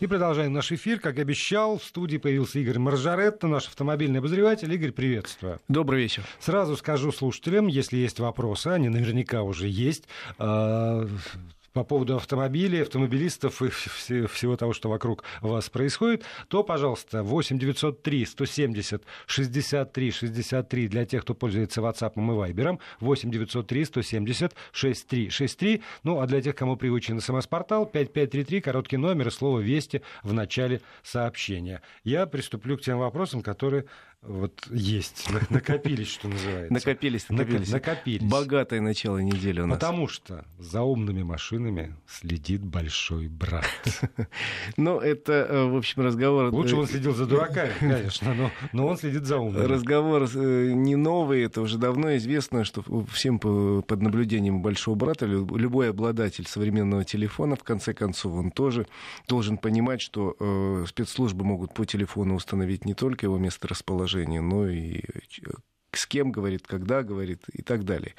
[0.00, 0.98] И продолжаем наш эфир.
[0.98, 4.72] Как обещал, в студии появился Игорь Маржаретто, наш автомобильный обозреватель.
[4.72, 5.60] Игорь, приветствую.
[5.68, 6.24] Добрый вечер.
[6.38, 10.04] Сразу скажу слушателям, если есть вопросы, они наверняка уже есть,
[10.38, 11.06] а,
[11.72, 18.24] по поводу автомобилей, автомобилистов и всего того, что вокруг вас происходит, то, пожалуйста, 8 903
[18.24, 25.82] 170 63 63 для тех, кто пользуется WhatsApp и Viber, 8 903 170 63 63,
[26.02, 30.80] ну, а для тех, кому привычен смс-портал, 5533, короткий номер и слово «Вести» в начале
[31.02, 31.82] сообщения.
[32.04, 33.86] Я приступлю к тем вопросам, которые
[34.22, 36.74] вот есть, накопились, что называется.
[36.74, 37.70] Накопились, накопились.
[37.70, 38.30] накопились.
[38.30, 39.78] Богатое начало недели у нас.
[39.78, 43.64] Потому что за умными машинами следит большой брат.
[44.76, 46.52] Ну, это, э, в общем, разговор...
[46.52, 49.64] Лучше он следил за дураками, конечно, но, но он следит за умными.
[49.64, 52.82] Разговор э, не новый, это уже давно известно, что
[53.12, 58.86] всем под наблюдением большого брата любой обладатель современного телефона, в конце концов, он тоже
[59.28, 64.40] должен понимать, что э, спецслужбы могут по телефону установить не только его место расположения, положение,
[64.40, 65.02] но и
[65.92, 68.14] с кем говорит, когда говорит и так далее.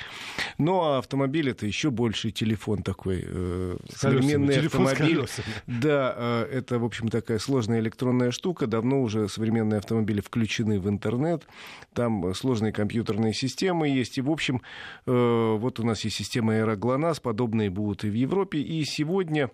[0.58, 3.24] Ну, а автомобиль это еще больше телефон такой.
[3.26, 5.26] Э, современный телефон автомобиль.
[5.68, 8.68] Да, э, это, в общем, такая сложная электронная штука.
[8.68, 11.48] Давно уже современные автомобили включены в интернет.
[11.94, 14.18] Там сложные компьютерные системы есть.
[14.18, 14.62] И, в общем,
[15.06, 18.60] э, вот у нас есть система Aeroglonас, подобные будут и в Европе.
[18.60, 19.50] И сегодня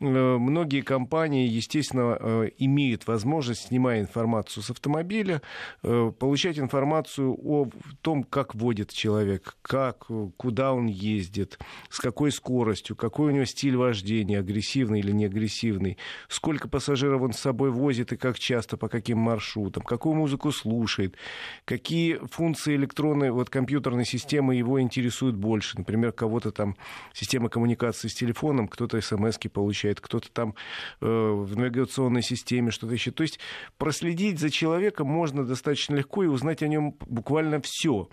[0.00, 5.42] э, многие компании, естественно, э, имеют возможность, снимая информацию с автомобиля,
[5.82, 11.58] э, получать информацию о в том, как водит человек, как, куда он ездит,
[11.90, 17.32] с какой скоростью, какой у него стиль вождения, агрессивный или не агрессивный, сколько пассажиров он
[17.32, 21.16] с собой возит и как часто, по каким маршрутам, какую музыку слушает,
[21.64, 25.78] какие функции электронной, вот компьютерной системы его интересуют больше.
[25.78, 26.76] Например, кого-то там
[27.12, 30.54] система коммуникации с телефоном, кто-то смс получает, кто-то там
[31.00, 33.10] э, в навигационной системе что-то еще.
[33.10, 33.38] То есть
[33.78, 38.08] проследить за человеком можно достаточно легко и узнать о нем буквально буквально все.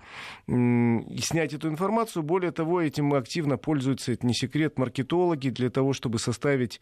[0.47, 2.23] И снять эту информацию.
[2.23, 6.81] Более того, этим активно пользуются, это не секрет, маркетологи для того, чтобы составить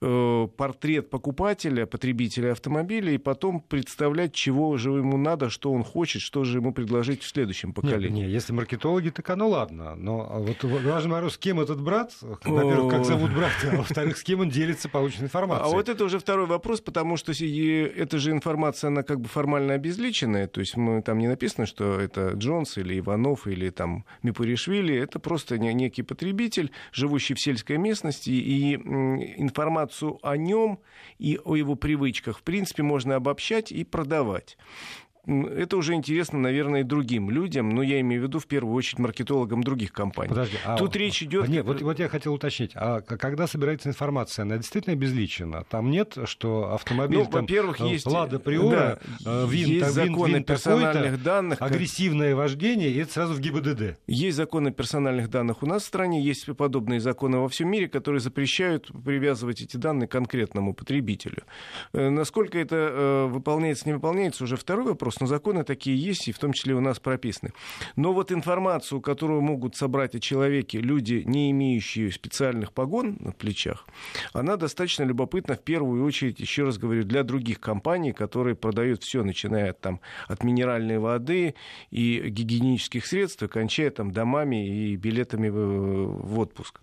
[0.00, 6.22] э, портрет покупателя, потребителя автомобиля, и потом представлять, чего же ему надо, что он хочет,
[6.22, 8.08] что же ему предложить в следующем поколении.
[8.08, 9.96] Нет, нет если маркетологи, так оно ладно.
[9.96, 12.12] Но а вот важно, вопрос, с кем этот брат?
[12.22, 15.70] Во-первых, как зовут брата, а во-вторых, с кем он делится полученной информацией.
[15.70, 19.74] А вот это уже второй вопрос, потому что эта же информация, она как бы формально
[19.74, 24.94] обезличенная, то есть мы, там не написано, что это Джонс или Иванов или там Мипуришвили,
[24.96, 30.80] это просто некий потребитель, живущий в сельской местности, и информацию о нем
[31.18, 34.56] и о его привычках, в принципе, можно обобщать и продавать
[35.28, 38.98] это уже интересно, наверное, и другим людям, но я имею в виду в первую очередь
[38.98, 40.30] маркетологам других компаний.
[40.30, 41.48] Подожди, а Тут речь идет...
[41.48, 45.64] Нет, вот, вот я хотел уточнить, а когда собирается информация, она действительно обезличена?
[45.68, 48.06] Там нет, что автомобиль, ну, там, во-первых, э, есть...
[48.06, 51.60] Лада Приора, да, э, вин, есть законы вин, вин персональных данных.
[51.60, 53.98] Агрессивное вождение, и это сразу в ГИБДД.
[54.06, 58.20] Есть законы персональных данных у нас в стране, есть подобные законы во всем мире, которые
[58.20, 61.42] запрещают привязывать эти данные к конкретному потребителю.
[61.92, 66.38] Э, насколько это выполняется, не выполняется, уже второй вопрос но законы такие есть, и в
[66.38, 67.52] том числе у нас прописаны.
[67.96, 73.86] Но вот информацию, которую могут собрать о человеке люди, не имеющие специальных погон на плечах,
[74.32, 79.22] она достаточно любопытна в первую очередь, еще раз говорю, для других компаний, которые продают все,
[79.22, 81.54] начиная там, от минеральной воды
[81.90, 86.80] и гигиенических средств, и кончая там, домами и билетами в отпуск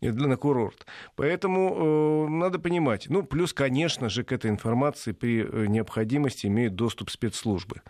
[0.00, 0.86] на курорт.
[1.14, 3.06] Поэтому э, надо понимать.
[3.08, 7.82] Ну, плюс, конечно же, к этой информации при э, необходимости имеют доступ спецслужбы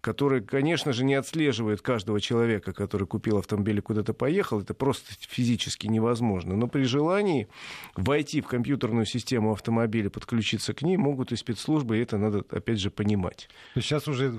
[0.00, 4.60] который, конечно же, не отслеживает каждого человека, который купил автомобиль и куда-то поехал.
[4.60, 6.56] Это просто физически невозможно.
[6.56, 7.48] Но при желании
[7.96, 12.78] войти в компьютерную систему автомобиля, подключиться к ней могут и спецслужбы, и это надо, опять
[12.78, 13.48] же, понимать.
[13.74, 14.38] Сейчас уже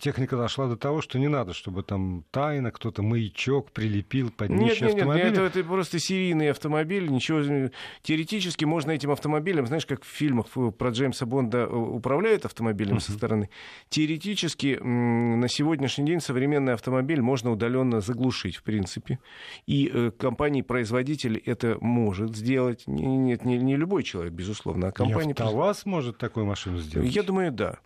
[0.00, 4.80] техника дошла до того, что не надо, чтобы там тайно кто-то маячок прилепил под нет,
[4.80, 5.24] нет, автомобиля.
[5.24, 7.08] Нет, нет, это, это просто серийный автомобиль.
[7.08, 7.70] Ничего,
[8.02, 13.00] теоретически можно этим автомобилем, знаешь, как в фильмах про Джеймса Бонда э, управляют автомобилем uh-huh.
[13.00, 13.50] со стороны.
[13.88, 19.18] Теоретически на сегодняшний день современный автомобиль можно удаленно заглушить, в принципе.
[19.66, 22.84] И э, компании-производитель это может сделать.
[22.86, 25.30] Нет, не, не любой человек, безусловно, а компания...
[25.30, 27.14] И АвтоВАЗ может такую машину сделать?
[27.14, 27.78] Я думаю, да.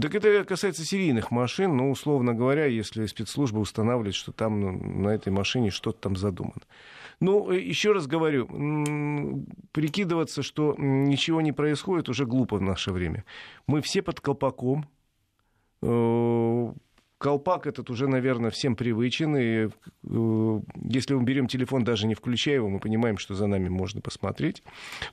[0.00, 5.10] Так это касается серийных машин, но, условно говоря, если спецслужба устанавливает, что там ну, на
[5.10, 6.62] этой машине что-то там задумано.
[7.20, 8.46] Ну, э, еще раз говорю,
[9.72, 13.24] прикидываться, что ничего не происходит, уже глупо в наше время.
[13.66, 14.86] Мы все под колпаком,
[15.82, 16.74] Oh,
[17.22, 19.36] колпак этот уже, наверное, всем привычен.
[19.36, 20.60] И э,
[20.90, 24.64] если мы берем телефон, даже не включая его, мы понимаем, что за нами можно посмотреть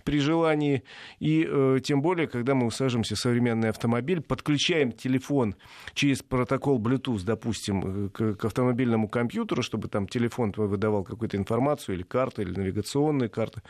[0.03, 0.81] при желании.
[1.19, 5.56] И э, тем более, когда мы усаживаемся в современный автомобиль, подключаем телефон
[5.94, 11.38] через протокол Bluetooth, допустим, э, к, к автомобильному компьютеру, чтобы там телефон твой выдавал какую-то
[11.38, 13.61] информацию, или карты, или навигационные карты.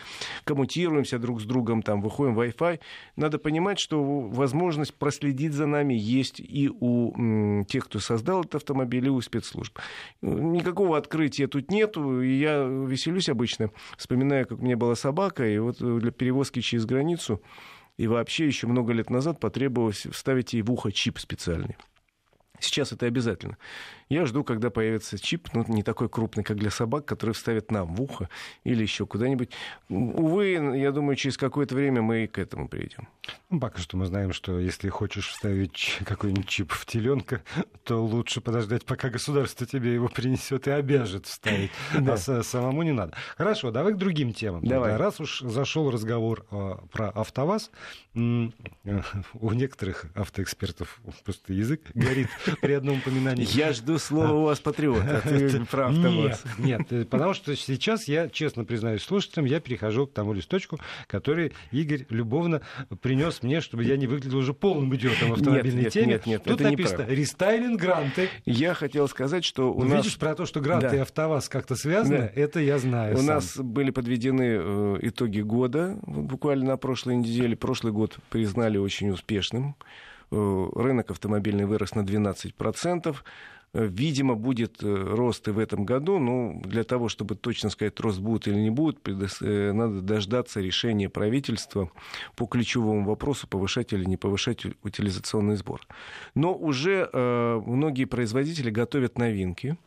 [0.45, 2.79] Коммутируемся друг с другом, там, выходим в Wi-Fi.
[3.17, 8.55] Надо понимать, что возможность проследить за нами есть и у м, тех, кто создал этот
[8.55, 9.77] автомобиль, и у спецслужб.
[10.21, 15.57] Никакого открытия тут нету, и я веселюсь обычно, вспоминая, как у меня была собака, и
[15.57, 17.41] вот для перевозки через границу
[17.97, 21.75] и вообще еще много лет назад потребовалось вставить ей в ухо чип специальный.
[22.59, 23.57] Сейчас это обязательно.
[24.09, 27.93] Я жду, когда появится чип, ну, не такой крупный, как для собак, который вставят нам
[27.93, 28.27] в ухо
[28.63, 29.51] или еще куда-нибудь.
[29.87, 33.07] Увы, я думаю, через какое-то время мы и к этому придем.
[33.51, 37.43] Ну, пока что мы знаем, что если хочешь вставить какой-нибудь чип в теленка,
[37.83, 41.71] то лучше подождать, пока государство тебе его принесет и обяжет вставить.
[42.09, 43.13] А самому не надо.
[43.37, 44.63] Хорошо, давай к другим темам.
[44.63, 44.97] Давай.
[44.97, 47.71] Раз уж зашел разговор а, про АвтоВАЗ,
[48.15, 52.27] у некоторых автоэкспертов просто язык горит
[52.57, 53.47] при одном упоминании.
[53.55, 55.61] Я жду слово у вас патриот, а ты.
[56.59, 61.53] Нет, нет, потому что сейчас я, честно признаюсь слушателям, я перехожу к тому листочку, который
[61.71, 62.61] Игорь любовно
[63.01, 66.07] принес мне, чтобы я не выглядел уже полным идиотом в автомобильной нет, теме.
[66.07, 67.05] Нет, нет, Тут это написано.
[67.07, 68.29] «Рестайлинг гранты».
[68.45, 70.05] Я хотел сказать, что у Ну, нас...
[70.05, 70.95] Видишь, про то, что гранты Да.
[70.95, 72.31] и АвтоВАЗ как-то связаны, Да.
[72.35, 73.25] это я знаю У сам.
[73.27, 77.55] нас были подведены э, итоги года вот буквально на прошлой неделе.
[77.55, 79.75] Прошлый год признали очень успешным.
[80.31, 83.15] Э, Рынок автомобильный вырос на 12%.
[83.73, 86.19] Э, Видимо, будет э, рост и в этом году.
[86.19, 88.99] Ну, для того, чтобы точно сказать, рост будет или не будет,
[89.41, 91.91] надо дождаться решения правительства
[92.35, 95.81] по ключевому вопросу, повышать или не повышать утилизационный сбор.
[96.35, 99.77] Но уже многие производители готовят новинки.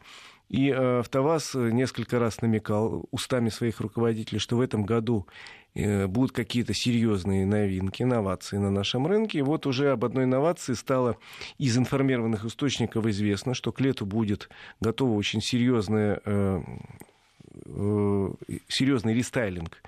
[0.52, 5.26] И э, АвтоВАЗ э, несколько раз намекал устами своих руководителей, что в этом году
[5.75, 9.38] э, будут какие-то серьезные новинки, инновации на нашем рынке.
[9.38, 11.16] И вот уже об одной инновации стало
[11.56, 16.60] из информированных источников известно, что к лету будет готово очень серьезное, э,
[18.69, 19.82] серьезный рестайлинг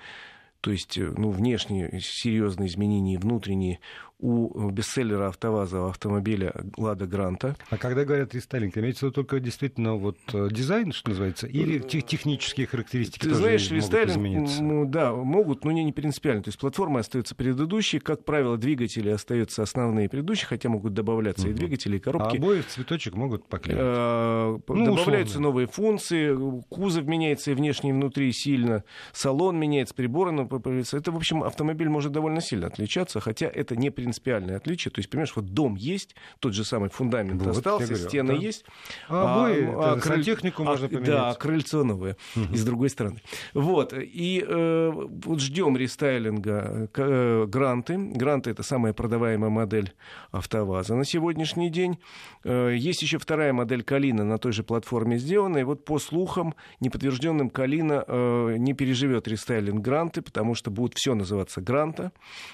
[0.65, 3.79] то есть э, ну, внешние серьезные изменения, и внутренние
[4.17, 7.57] у бестселлера АвтоВАЗа автомобиля «Лада Гранта».
[7.69, 11.79] А когда говорят рестайлинг, имеется в виду только действительно вот э, дизайн, что называется, или
[11.79, 14.63] тех- технические характеристики Ты тоже знаешь, могут рестайлинг, измениться?
[14.63, 16.43] ну, да, могут, но не, не принципиально.
[16.43, 21.53] То есть платформа остается предыдущей, как правило, двигатели остаются основные предыдущие, хотя могут добавляться и
[21.53, 22.37] двигатели, и А коробки.
[22.37, 23.77] обои в цветочек могут поклеить.
[23.79, 25.49] Э, Ну, Добавляются условно.
[25.49, 30.97] новые функции, кузов меняется и внешне, и внутри сильно, салон меняется, приборы появляются.
[30.97, 34.91] Это, в общем, автомобиль может довольно сильно отличаться, хотя это не принципиальное отличие.
[34.91, 38.39] То есть, понимаешь, вот дом есть, тот же самый фундамент Вот, остался, говорю, стены да.
[38.39, 38.65] есть.
[39.09, 41.05] А обои, это крыль- сантехнику можно поменять.
[41.05, 43.21] Да, крыльцо новое, и с другой стороны.
[43.53, 47.97] Вот, и э, вот ждем рестайлинга э, Гранты.
[47.97, 49.93] Гранты— это самая продаваемая модель
[50.31, 51.99] АвтоВАЗа на сегодняшний день.
[52.43, 56.55] Э, есть еще вторая модель Калина на той же платформе сделана, и вот по слухам
[56.79, 62.11] неподтвержденным Калина э, не переживет рестайлинг Гранты, потому что будет все называться Гранта.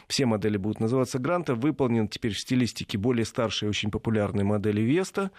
[0.08, 1.56] Все модели будут называться Гранта.
[1.56, 5.32] Выполнен теперь в стилистике более старшей, очень популярной модели Веста.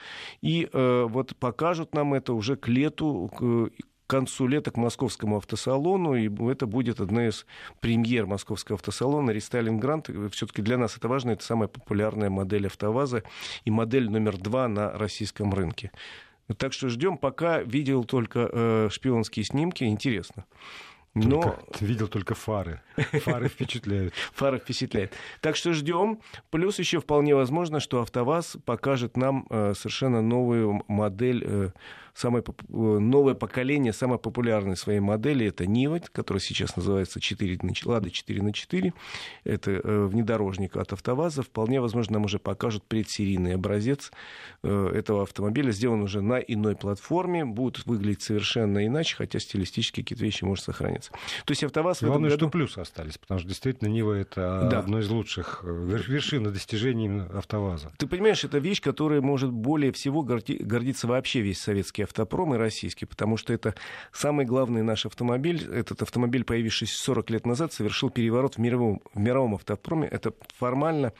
[0.43, 3.71] И э, вот покажут нам это уже к лету, к
[4.13, 7.47] концу лета к московскому автосалону, и это будет одна из
[7.81, 10.11] премьер московского автосалона, рестайлинг Грант.
[10.33, 13.23] Все-таки для нас это важно, это самая популярная модель АвтоВАЗа
[13.65, 15.93] и модель номер два на российском рынке.
[16.59, 20.45] Так что ждем, пока видел только э, шпионские снимки, интересно.
[21.15, 22.81] Но Только- ты видел только фары.
[22.97, 24.15] Фары впечатляют.
[24.33, 25.13] фара впечатляет.
[25.41, 26.21] Так что ждем.
[26.51, 31.69] Плюс еще вполне возможно, что АвтоВАЗ покажет нам э, совершенно новую модель, э,
[32.15, 35.47] самое, э, новое поколение самой популярной своей модели.
[35.47, 38.93] Это Нива, которая сейчас называется 4 на, Лада 4 на 4.
[39.45, 41.43] Это э, внедорожник от АвтоВАЗа.
[41.43, 44.13] Вполне возможно, нам уже покажут предсерийный образец
[44.63, 45.71] э, этого автомобиля.
[45.73, 47.45] Сделан уже на иной платформе.
[47.45, 51.13] Будет выглядеть совершенно иначе, хотя стилистически какие-то вещи может сохраниться.
[51.45, 52.39] То есть АвтоВАЗ в этом Главное, году...
[52.47, 54.79] что плюсы остались, потому что действительно Нива это Да.
[54.81, 57.93] одно из лучших вер- вершин достижений АвтоВАЗа.
[57.97, 62.59] Ты понимаешь, это вещь, которая может более всего горди- гордиться вообще весь советский автопром и
[62.59, 63.75] российский, потому что это
[64.13, 65.69] самый главный наш автомобиль.
[65.73, 70.09] Этот автомобиль, появившийся 40 лет назад, совершил переворот в мировом, в мировом автопроме.
[70.09, 71.13] Это формально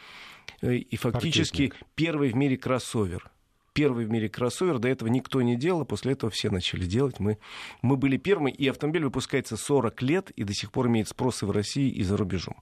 [0.61, 1.89] э, и фактически Паркетник.
[1.95, 3.31] первый в мире кроссовер.
[3.73, 7.21] Первый в мире кроссовер, до этого никто не делал, после этого все начали делать.
[7.21, 7.39] Мы,
[7.81, 11.51] мы были первыми, и автомобиль выпускается 40 лет и до сих пор имеет спросы в
[11.51, 12.57] России и за рубежом.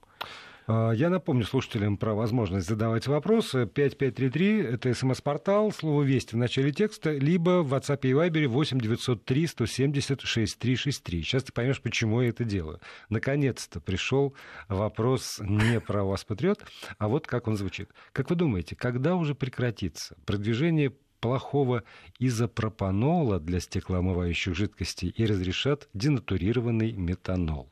[0.67, 3.65] А, я напомню слушателям про возможность задавать вопросы.
[3.65, 9.47] 5533– это смс-портал, слово «Вести» в начале текста, либо в WhatsApp и Viber 8 903
[9.47, 11.23] 170 6363.
[11.23, 12.79] Сейчас ты поймешь, почему я это делаю.
[13.09, 14.35] Наконец-то пришел
[14.67, 16.63] вопрос не про вас, патриот,
[16.97, 17.89] а вот как он звучит.
[18.11, 21.83] Как вы думаете, когда уже прекратится продвижение плохого
[22.19, 27.70] изопропанола для стеклоомывающих жидкостей и разрешат денатурированный метанол?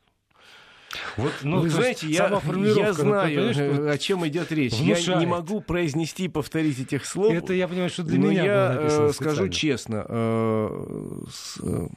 [1.17, 4.73] Вот, ну, Вы знаете, я, я знаю, ну, о чем идет речь.
[4.73, 5.07] Внушает.
[5.07, 7.33] Я не могу произнести, повторить этих слов.
[7.33, 11.87] Это я понимаю, что для но меня я э, скажу честно, э, с э,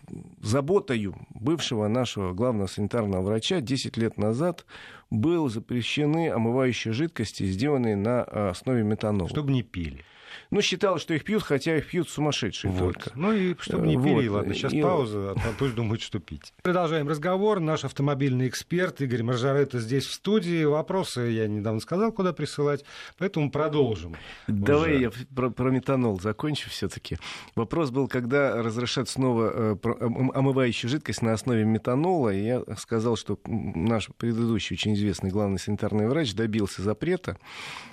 [0.43, 4.65] заботою бывшего нашего главного санитарного врача 10 лет назад
[5.11, 9.29] были запрещены омывающие жидкости, сделанные на основе метанола.
[9.29, 10.05] Чтобы не пили.
[10.53, 12.93] Ну, считал, что их пьют, хотя их пьют сумасшедшие вот.
[12.93, 13.11] только.
[13.15, 14.37] Ну и чтобы не пили, вот.
[14.37, 14.83] ладно, сейчас и...
[14.83, 16.53] пауза, а пусть думают, что пить.
[16.63, 17.59] Продолжаем разговор.
[17.59, 20.65] Наш автомобильный эксперт Игорь Маржарета здесь в студии.
[20.65, 22.85] Вопросы я недавно сказал, куда присылать,
[23.17, 24.15] поэтому продолжим.
[24.47, 25.01] Давай уже.
[25.01, 27.17] я про, про метанол закончу все-таки.
[27.57, 29.89] Вопрос был, когда разрешат снова э,
[30.35, 36.09] омывающую жидкость на основе метанола, и я сказал, что наш предыдущий очень известный главный санитарный
[36.09, 37.39] врач добился запрета,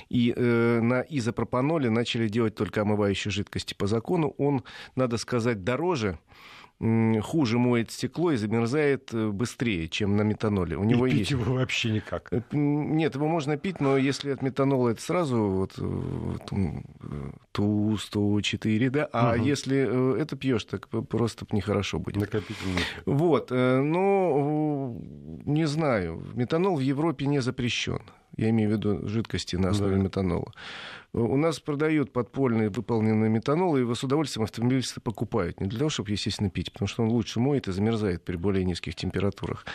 [0.09, 4.33] и э, на изопропаноле начали делать только омывающие жидкости по закону.
[4.37, 4.63] Он,
[4.95, 6.19] надо сказать, дороже
[6.79, 10.77] хуже моет стекло и замерзает э, быстрее, чем на метаноле.
[10.77, 11.31] У него и пить есть...
[11.31, 12.29] его вообще никак.
[12.31, 16.81] Э, нет, его можно пить, но если от метанола это сразу вот, э,
[17.51, 19.43] ТУ-104, да, а угу.
[19.43, 22.15] если это пьешь, так просто нехорошо будет.
[22.15, 22.81] Накопительный.
[23.05, 25.01] Вот, ну,
[25.45, 27.99] не знаю, метанол в Европе не запрещен.
[28.39, 30.03] Я имею в виду жидкости на основе да.
[30.03, 30.53] метанола.
[31.11, 35.59] У нас продают подпольные выполненные метанолы, и его с удовольствием автомобилисты покупают.
[35.59, 38.63] Не для того, чтобы, естественно, пить, потому что он лучше моет и замерзает при более
[38.63, 39.65] низких температурах.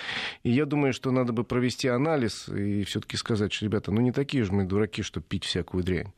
[0.45, 4.13] И я думаю, что надо бы провести анализ и все-таки сказать, что, ребята, ну не
[4.13, 6.13] такие же мы дураки, чтобы пить всякую дрянь.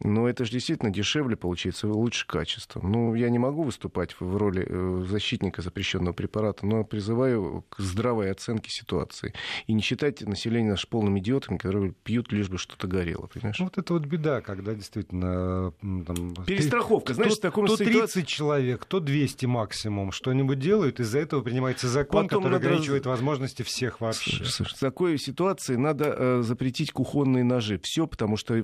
[0.00, 2.80] Но это же действительно дешевле получается, лучше качество.
[2.82, 8.30] Ну, я не могу выступать в роли э, защитника запрещенного препарата, но призываю к здравой
[8.30, 9.34] оценке ситуации.
[9.66, 13.58] И не считать население наш полным идиотами, которые пьют лишь бы что-то горело, понимаешь?
[13.58, 15.72] Ну, вот это вот беда, когда действительно...
[15.80, 18.22] Там, Перестраховка, знаешь, то, в таком То 30 ситуации...
[18.22, 22.66] человек, то 200 максимум что-нибудь делают, из-за этого принимается закон, Потом который надо...
[22.66, 24.42] ограничивает возможности всех вообще.
[24.44, 27.78] В такой ситуации надо э, запретить кухонные ножи.
[27.82, 28.62] Все, потому что э,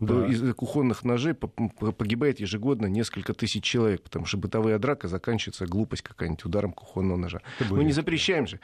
[0.00, 0.26] да.
[0.68, 6.72] Кухонных ножей погибает ежегодно несколько тысяч человек, потому что бытовая драка заканчивается глупость какая-нибудь ударом
[6.72, 7.40] кухонного ножа.
[7.70, 8.60] Ну не запрещаем же.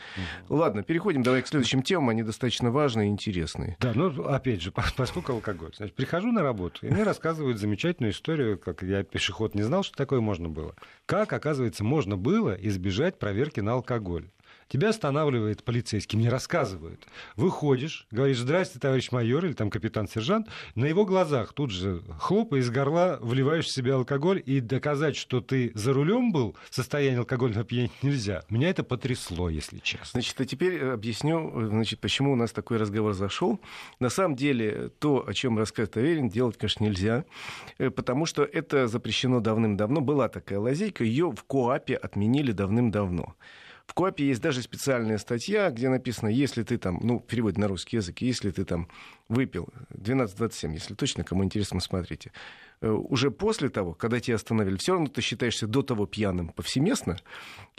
[0.48, 0.56] Угу.
[0.56, 3.78] Ладно, переходим давай к следующим темам, они достаточно важные и интересные.
[3.80, 5.72] Да, ну опять же, поскольку алкоголь.
[5.74, 9.96] Значит, прихожу на работу, и мне рассказывают замечательную историю, как я пешеход не знал, что
[9.96, 10.74] такое можно было.
[11.06, 14.28] Как, оказывается, можно было избежать проверки на алкоголь.
[14.68, 17.06] Тебя останавливает полицейский, мне рассказывают.
[17.36, 20.48] Выходишь, говоришь, здрасте, товарищ майор или там капитан-сержант.
[20.74, 25.40] На его глазах тут же хлоп, из горла вливаешь в себя алкоголь, и доказать, что
[25.40, 28.42] ты за рулем был, в состоянии алкогольного опьянения нельзя.
[28.48, 30.06] Меня это потрясло, если честно.
[30.12, 33.60] Значит, а теперь объясню, значит, почему у нас такой разговор зашел.
[34.00, 37.24] На самом деле, то, о чем рассказывает Аверин, делать, конечно, нельзя,
[37.78, 40.00] э, потому что это запрещено давным-давно.
[40.00, 43.34] Была такая лазейка, ее в КОАПе отменили давным-давно.
[43.86, 47.96] В КОАПе есть даже специальная статья, где написано, если ты там, ну, перевод на русский
[47.96, 48.88] язык, если ты там
[49.28, 52.32] выпил 12.27, если точно, кому интересно, смотрите.
[52.84, 57.16] Э, уже после того, когда тебя остановили, все равно ты считаешься до того пьяным повсеместно,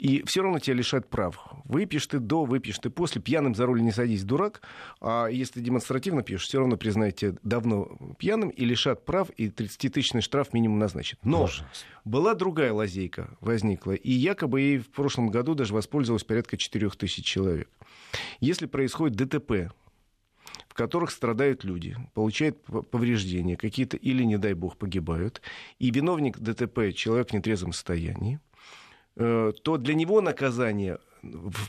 [0.00, 1.38] и все равно тебя лишают прав.
[1.64, 4.62] Выпьешь ты до, выпьешь ты после, пьяным за руль не садись, дурак,
[5.00, 10.22] а если демонстративно пьешь, все равно признают тебя давно пьяным и лишат прав, и 30-тысячный
[10.22, 11.20] штраф минимум назначат.
[11.22, 11.64] Но Ужас.
[12.04, 17.24] была другая лазейка возникла, и якобы ей в прошлом году даже воспользовалось порядка 4 тысяч
[17.24, 17.68] человек.
[18.40, 19.72] Если происходит ДТП,
[20.76, 25.42] которых страдают люди, получают повреждения какие-то или, не дай бог, погибают,
[25.78, 28.38] и виновник ДТП человек в нетрезвом состоянии,
[29.16, 30.98] э, то для него наказание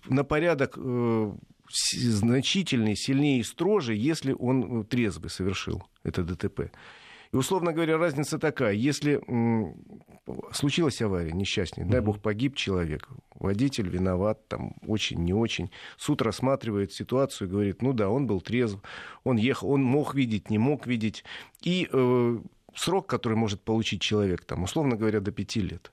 [0.10, 1.32] на порядок э,
[1.70, 6.72] значительный, сильнее и строже, если он трезвый совершил это ДТП.
[7.32, 8.74] И, условно говоря, разница такая.
[8.74, 9.22] Если
[10.52, 15.72] случилась авария, несчастный, дай бог погиб человек, водитель виноват, там, очень, не очень.
[15.98, 18.80] Суд рассматривает ситуацию и говорит, ну да, он был трезв,
[19.24, 21.24] он ехал, он мог видеть, не мог видеть.
[21.62, 22.40] И э,
[22.76, 25.92] срок, который может получить человек, там, условно говоря, до пяти лет.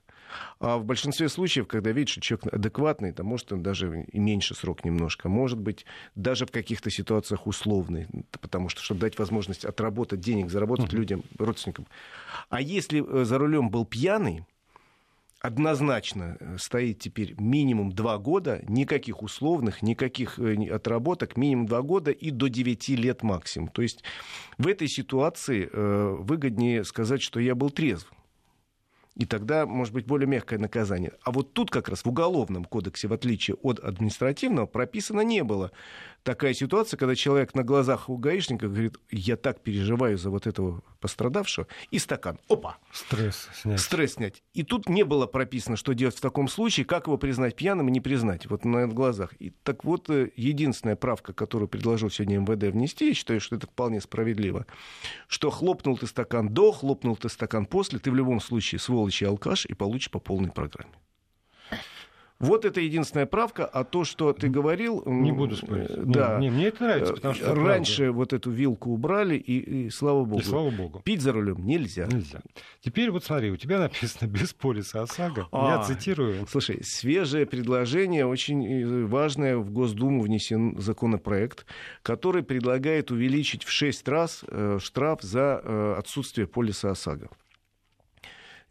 [0.59, 4.55] А в большинстве случаев, когда видишь, что человек адекватный, то может он даже и меньше
[4.55, 5.29] срок немножко.
[5.29, 8.07] Может быть, даже в каких-то ситуациях условный.
[8.41, 11.87] Потому что, чтобы дать возможность отработать денег, заработать людям, родственникам.
[12.49, 14.45] А если э, за рулем был пьяный,
[15.41, 22.11] однозначно э, стоит теперь минимум два года, никаких условных, никаких э, отработок, минимум два года
[22.11, 23.69] и до 9 лет максимум.
[23.69, 24.03] То есть
[24.57, 28.11] в этой ситуации выгоднее сказать, что я был трезв.
[29.15, 31.13] И тогда, может быть, более мягкое наказание.
[31.23, 35.71] А вот тут как раз в Уголовном кодексе, в отличие от административного, прописано не было
[36.25, 40.81] такая ситуация, когда человек на глазах у гаишника говорит, я так переживаю за вот этого
[40.99, 42.77] пострадавшего, и стакан, опа!
[42.91, 43.79] Стресс снять.
[43.79, 44.43] Стресс снять.
[44.53, 47.91] И тут не было прописано, что делать в таком случае, как его признать пьяным и
[47.91, 49.33] не признать, вот на глазах.
[49.39, 53.67] И так вот, э, единственная правка, которую предложил сегодня МВД внести, я считаю, что это
[53.67, 54.65] вполне справедливо,
[55.27, 59.25] что хлопнул ты стакан до, хлопнул ты стакан после, ты в любом случае сволочь и
[59.25, 60.91] алкаш и получишь по полной программе.
[62.45, 65.03] Вот это единственная правка, а то, что ты говорил...
[65.05, 65.89] Не буду спорить.
[65.89, 66.39] Э, да.
[66.39, 68.13] Не, мне это нравится, потому что Раньше правда.
[68.13, 70.41] вот эту вилку убрали, и, и слава богу.
[70.41, 71.01] И слава богу.
[71.03, 72.07] Пить за рулем нельзя.
[72.07, 72.41] Нельзя.
[72.81, 75.47] Теперь вот смотри, у тебя написано «без полиса ОСАГО».
[75.51, 76.45] А, Я цитирую.
[76.47, 81.65] Слушай, свежее предложение, очень э, важное, в Госдуму внесен законопроект,
[82.01, 87.29] который предлагает увеличить в 6 раз э, штраф за отсутствие полиса ОСАГО.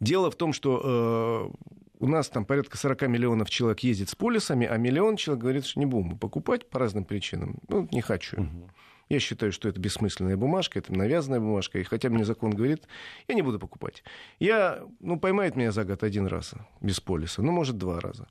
[0.01, 4.67] Дело в том, что э, у нас там порядка 40 миллионов человек ездит с полисами,
[4.67, 7.57] а миллион человек говорит, что не будем покупать по разным причинам.
[7.67, 8.43] Ну, не хочу.
[8.43, 8.71] Угу.
[9.09, 11.79] Я считаю, что это бессмысленная бумажка, это навязанная бумажка.
[11.79, 12.87] И хотя мне закон говорит,
[13.27, 14.05] я не буду покупать.
[14.39, 18.29] Я, ну, поймает меня за год один раз без полиса, ну, может, два раза.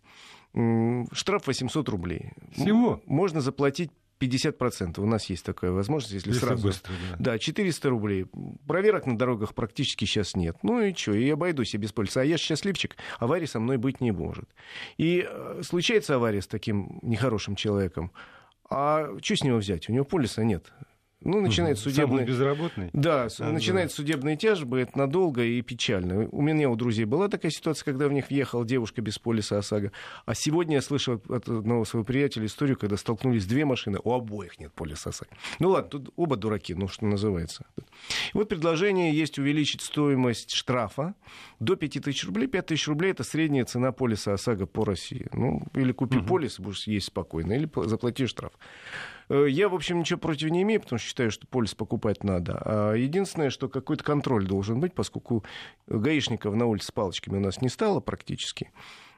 [1.12, 2.34] Штраф 800 рублей.
[2.52, 3.02] Всего?
[3.08, 3.90] Можно заплатить
[4.24, 5.00] 50%.
[5.00, 6.68] У нас есть такая возможность, если, если сразу.
[6.68, 7.32] Быстро, да.
[7.32, 8.26] да, 400 рублей.
[8.68, 10.58] Проверок на дорогах практически сейчас нет.
[10.64, 12.22] Ну и что, и обойдусь я без полиса.
[12.22, 14.50] А я счастливчик, аварии со мной быть не может.
[14.98, 18.12] И э, случается авария с таким нехорошим человеком.
[18.70, 19.90] А что с него взять?
[19.90, 20.72] У него полиса нет.
[21.24, 21.84] Ну, начинает угу.
[21.84, 22.26] судебный...
[22.26, 22.90] безработный?
[22.94, 23.96] Да, а, начинает да.
[23.96, 26.28] судебные тяжбы, это надолго и печально.
[26.30, 29.92] У меня, у друзей была такая ситуация, когда в них въехала девушка без полиса ОСАГО.
[30.26, 34.60] А сегодня я слышал от одного своего приятеля историю, когда столкнулись две машины, у обоих
[34.60, 35.32] нет полиса ОСАГО.
[35.60, 37.66] Ну ладно, тут оба дураки, ну что называется.
[38.34, 41.16] Вот предложение есть увеличить стоимость штрафа
[41.60, 42.48] до 5000 рублей.
[42.48, 45.28] 5000 рублей это средняя цена полиса ОСАГО по России.
[45.34, 46.26] Ну, или купи угу.
[46.26, 48.54] полис, будешь есть спокойно, или заплати штраф.
[49.30, 52.62] Э, я, в общем, ничего против не имею, потому что считаю, что полис покупать надо.
[52.66, 55.44] А единственное, что какой-то контроль должен быть, поскольку
[55.88, 58.72] гаишников на улице с палочками у нас не стало практически.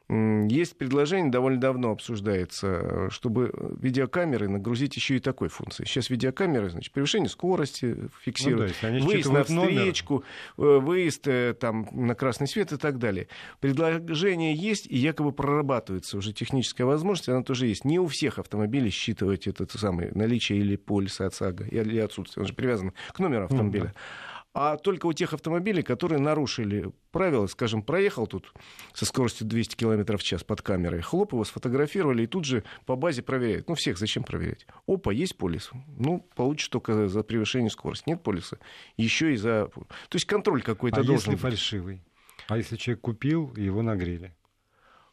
[0.08, 5.88] Есть предложение, довольно давно обсуждается, чтобы видеокамеры нагрузить еще и такой функцией.
[5.88, 10.24] Сейчас видеокамеры, значит, превышение скорости фиксируют, ну, да, выезд на встречку,
[10.58, 10.80] номер.
[10.82, 13.28] выезд э, там, на красный свет и так далее.
[13.62, 17.84] Предложение есть, и якобы прорабатывается уже техническая возможность, она тоже есть.
[17.84, 22.44] Не у всех автомобилей считывать это самое наличие или полиса от САГА, или отсутствие.
[22.44, 23.86] Он же привязан к номеру автомобиля.
[23.86, 28.54] Mm-hmm а только у тех автомобилей, которые нарушили правила, скажем, проехал тут
[28.94, 32.96] со скоростью 200 км в час под камерой, хлоп, его сфотографировали и тут же по
[32.96, 33.68] базе проверяют.
[33.68, 34.66] Ну, всех зачем проверять?
[34.88, 35.72] Опа, есть полис.
[35.98, 38.08] Ну, получишь только за превышение скорости.
[38.08, 38.58] Нет полиса.
[38.96, 39.68] Еще и за...
[39.68, 42.02] То есть контроль какой-то а должен если фальшивый?
[42.48, 44.34] А если человек купил, его нагрели?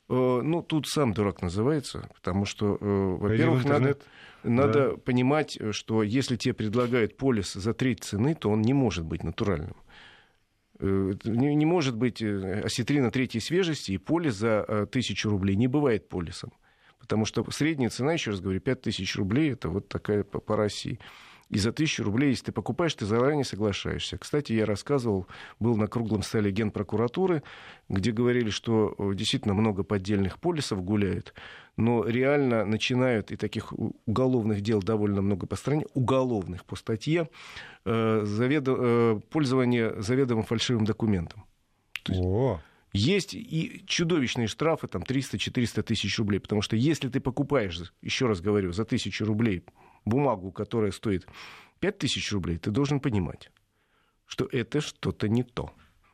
[0.08, 3.98] Э, ну, тут сам дурак называется, потому что, э, во-первых, надо...
[4.44, 4.96] Надо да.
[4.96, 9.76] понимать, что если тебе предлагают полис за треть цены, то он не может быть натуральным.
[10.82, 15.54] Э, не, не может быть э, осетрина третьей свежести и полис за э, тысячу рублей.
[15.54, 16.52] Не бывает полисом.
[16.98, 20.56] Потому что средняя цена, еще раз говорю, 5 тысяч рублей, это вот такая по, по
[20.56, 20.98] России.
[21.52, 24.16] И за тысячу рублей, если ты покупаешь, ты заранее соглашаешься.
[24.16, 25.26] Кстати, я рассказывал,
[25.60, 27.42] был на круглом столе генпрокуратуры,
[27.90, 31.34] где говорили, что действительно много поддельных полисов гуляют
[31.76, 33.72] но реально начинают, и таких
[34.06, 37.28] уголовных дел довольно много по стране, уголовных по статье,
[37.84, 41.44] э, заведо, э, пользование заведомо фальшивым документом.
[42.10, 42.60] О.
[42.92, 48.42] Есть и чудовищные штрафы, там 300-400 тысяч рублей, потому что если ты покупаешь, еще раз
[48.42, 49.64] говорю, за тысячу рублей
[50.04, 51.26] бумагу, которая стоит
[51.80, 53.50] 5 тысяч рублей, ты должен понимать,
[54.26, 55.72] что это что-то не то.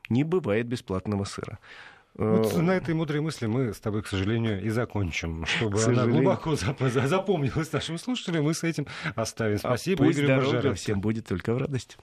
[0.08, 1.58] Не бывает бесплатного сыра.
[2.14, 5.44] Вот э, на этой мудрой мысли мы с тобой, к сожалению, и закончим.
[5.44, 9.56] Чтобы она глубоко запомнилась нашим слушателям, мы с этим оставим.
[9.56, 11.98] А Спасибо, а пусть Игорю дорога всем будет только в радость.